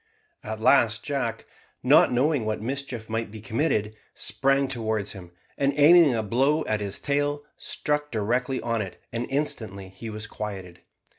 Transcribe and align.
At 0.43 0.59
last 0.59 1.03
Jack, 1.03 1.45
not 1.83 2.11
knowing 2.11 2.43
what 2.43 2.59
mischief 2.59 3.07
might 3.07 3.29
be 3.29 3.39
committed, 3.39 3.95
sprang 4.15 4.67
towards 4.67 5.11
him, 5.11 5.29
and 5.59 5.75
aiming 5.77 6.15
a 6.15 6.23
blow 6.23 6.65
at 6.65 6.79
his 6.81 6.99
tail, 6.99 7.43
struck 7.55 8.09
directly 8.09 8.59
on 8.63 8.81
it, 8.81 8.99
and 9.13 9.27
instantly 9.29 9.89
he 9.89 10.09
was 10.09 10.25
quieted. 10.25 10.81